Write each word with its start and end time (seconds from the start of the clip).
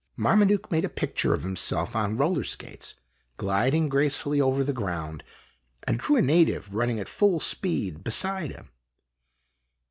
Marmaduke 0.17 0.71
made 0.71 0.83
a 0.83 0.89
picture 0.89 1.31
of 1.31 1.43
himself 1.43 1.95
on 1.95 2.17
roller 2.17 2.43
skates, 2.43 2.95
gliding 3.37 3.87
gracefully 3.87 4.41
over 4.41 4.63
the 4.63 4.73
ground, 4.73 5.23
and 5.85 5.99
drew 5.99 6.15
a 6.15 6.23
native 6.23 6.73
running 6.73 6.99
at 6.99 7.07
full 7.07 7.39
speed 7.39 8.03
beside 8.03 8.49
him. 8.49 8.71